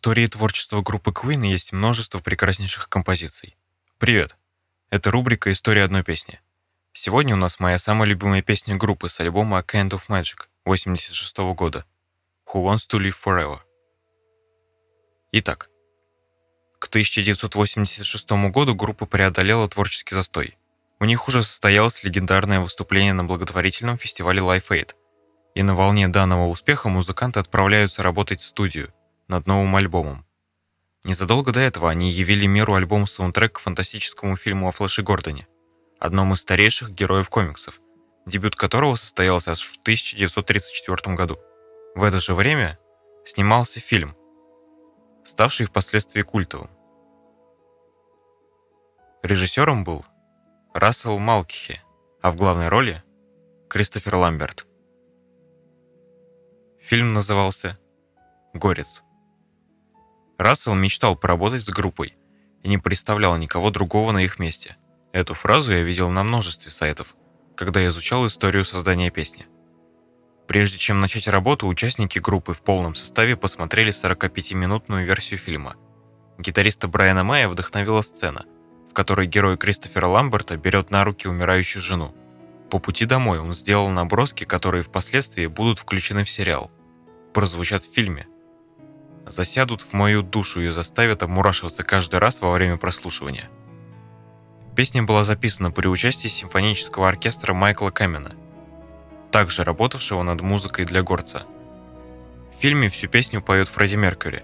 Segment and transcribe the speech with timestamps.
[0.00, 3.58] истории творчества группы Queen есть множество прекраснейших композиций.
[3.98, 4.34] Привет!
[4.88, 6.40] Это рубрика «История одной песни».
[6.94, 11.36] Сегодня у нас моя самая любимая песня группы с альбома «A Kind of Magic» 86
[11.54, 11.84] года
[12.46, 13.58] «Who Wants to Live Forever».
[15.32, 15.68] Итак,
[16.78, 20.56] к 1986 году группа преодолела творческий застой.
[20.98, 24.94] У них уже состоялось легендарное выступление на благотворительном фестивале Life Aid.
[25.54, 28.94] И на волне данного успеха музыканты отправляются работать в студию
[29.30, 30.26] над новым альбомом.
[31.04, 35.46] Незадолго до этого они явили миру альбом-саундтрек к фантастическому фильму о Флэше Гордоне,
[35.98, 37.80] одном из старейших героев комиксов,
[38.26, 41.38] дебют которого состоялся аж в 1934 году.
[41.94, 42.78] В это же время
[43.24, 44.16] снимался фильм,
[45.24, 46.70] ставший впоследствии культовым.
[49.22, 50.04] Режиссером был
[50.74, 51.80] Рассел Малкихи,
[52.20, 53.02] а в главной роли
[53.68, 54.66] Кристофер Ламберт.
[56.80, 57.78] Фильм назывался
[58.54, 59.04] «Горец».
[60.40, 62.16] Рассел мечтал поработать с группой
[62.62, 64.74] и не представлял никого другого на их месте.
[65.12, 67.14] Эту фразу я видел на множестве сайтов,
[67.54, 69.44] когда изучал историю создания песни.
[70.48, 75.76] Прежде чем начать работу, участники группы в полном составе посмотрели 45-минутную версию фильма.
[76.38, 78.46] Гитариста Брайана Мэя вдохновила сцена,
[78.88, 82.14] в которой герой Кристофера Ламберта берет на руки умирающую жену.
[82.70, 86.70] По пути домой он сделал наброски, которые впоследствии будут включены в сериал.
[87.34, 88.26] Прозвучат в фильме.
[89.30, 93.48] Засядут в мою душу и заставят обмурашиваться каждый раз во время прослушивания.
[94.74, 98.32] Песня была записана при участии симфонического оркестра Майкла Камена,
[99.30, 101.44] также работавшего над музыкой для горца.
[102.52, 104.42] В фильме всю песню поет Фредди Меркьюри,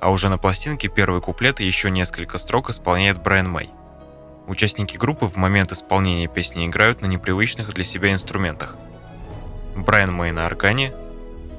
[0.00, 3.70] а уже на пластинке первый куплет и еще несколько строк исполняет Брайан Мэй.
[4.46, 8.76] Участники группы в момент исполнения песни играют на непривычных для себя инструментах.
[9.74, 10.92] Брайан Мэй на органе,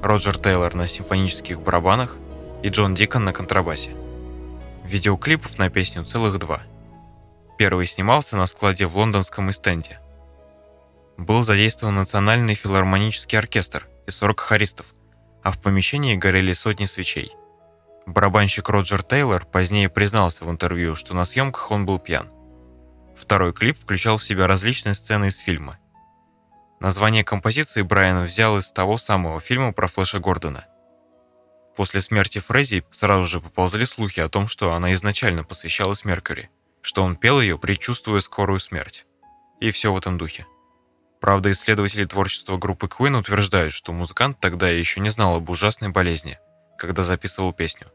[0.02, 2.16] Роджер Тейлор на симфонических барабанах
[2.62, 3.90] и Джон Дикон на контрабасе.
[4.84, 6.62] Видеоклипов на песню целых два.
[7.58, 10.00] Первый снимался на складе в лондонском Истенде.
[11.16, 14.94] Был задействован Национальный филармонический оркестр и 40 хористов,
[15.42, 17.32] а в помещении горели сотни свечей.
[18.06, 22.30] Барабанщик Роджер Тейлор позднее признался в интервью, что на съемках он был пьян.
[23.14, 25.78] Второй клип включал в себя различные сцены из фильма.
[26.80, 30.64] Название композиции Брайан взял из того самого фильма про Флэша Гордона.
[31.80, 36.50] После смерти Фрези сразу же поползли слухи о том, что она изначально посвящалась Меркьюри,
[36.82, 39.06] что он пел ее, предчувствуя скорую смерть.
[39.62, 40.46] И все в этом духе.
[41.22, 46.38] Правда, исследователи творчества группы Queen утверждают, что музыкант тогда еще не знал об ужасной болезни,
[46.76, 47.86] когда записывал песню.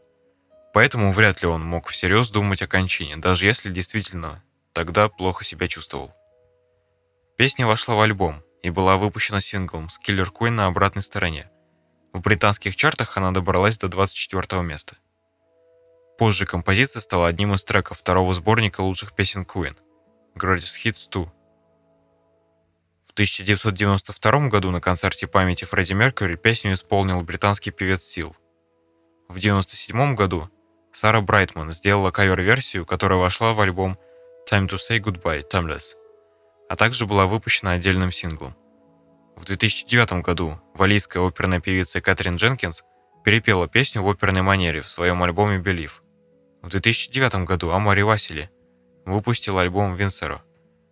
[0.73, 5.67] Поэтому вряд ли он мог всерьез думать о кончине, даже если действительно тогда плохо себя
[5.67, 6.11] чувствовал.
[7.37, 11.51] Песня вошла в альбом и была выпущена синглом с Killer Queen на обратной стороне.
[12.15, 14.95] В британских чартах она добралась до 24 места.
[16.17, 19.75] Позже композиция стала одним из треков второго сборника лучших песен Queen
[20.33, 21.23] Greatest Hits 2.
[23.03, 28.33] В 1992 году на концерте памяти Фредди Меркьюри песню исполнил британский певец Сил.
[29.27, 30.49] В 1997 году
[30.93, 33.99] Сара Брайтман сделала кавер-версию, которая вошла в альбом
[34.49, 35.97] Time to Say Goodbye, Timeless,
[36.69, 38.55] а также была выпущена отдельным синглом.
[39.45, 42.83] В 2009 году валийская оперная певица Кэтрин Дженкинс
[43.23, 46.01] перепела песню в оперной манере в своем альбоме Believe.
[46.63, 48.49] В 2009 году Amaury Vassili
[49.05, 50.41] выпустил альбом Vincerò,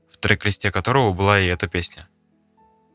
[0.07, 2.07] в трек-листе которого была и эта песня.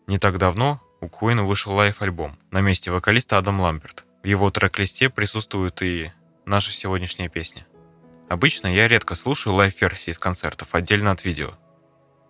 [0.07, 4.05] Не так давно у Queen вышел live-альбом на месте вокалиста Адам Ламберт.
[4.23, 6.13] В его трек-листе присутствует и
[6.47, 7.67] наша сегодняшняя песня.
[8.29, 11.51] Обычно я редко слушаю live-версии из концертов отдельно от видео.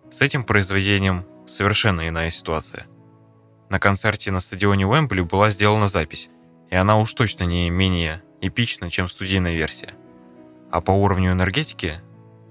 [0.09, 2.87] С этим произведением совершенно иная ситуация.
[3.69, 6.29] На концерте на стадионе Уэмбли была сделана запись,
[6.69, 9.93] и она уж точно не менее эпична, чем студийная версия.
[10.71, 11.93] А по уровню энергетики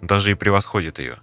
[0.00, 1.17] даже и превосходит ее.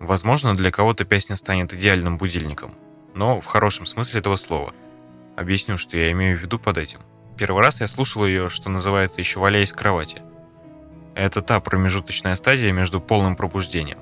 [0.00, 2.74] Возможно, для кого-то песня станет идеальным будильником,
[3.14, 4.72] но в хорошем смысле этого слова.
[5.36, 7.00] Объясню, что я имею в виду под этим.
[7.36, 10.22] Первый раз я слушал ее, что называется, еще валяясь в кровати–
[11.14, 13.98] это та промежуточная стадия между полным пробуждением.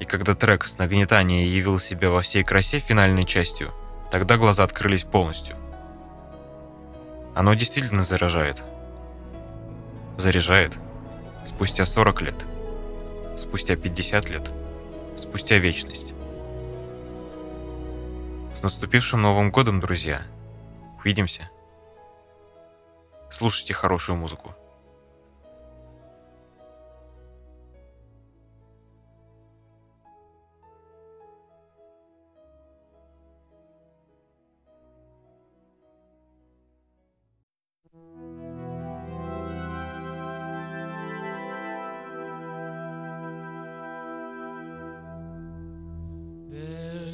[0.00, 3.70] И когда трек с нагнетания явил себя во всей красе финальной частью,
[4.10, 5.56] тогда глаза открылись полностью.
[7.34, 8.64] Оно действительно заражает.
[10.16, 10.72] Заряжает.
[11.44, 12.46] Спустя 40 лет.
[13.36, 14.52] Спустя 50 лет.
[15.16, 16.14] Спустя вечность.
[18.54, 20.22] С наступившим Новым Годом, друзья!
[20.98, 21.48] Увидимся.
[23.30, 24.54] Слушайте хорошую музыку.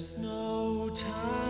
[0.07, 1.46] There's no time.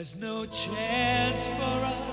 [0.00, 2.09] There's no chance for us.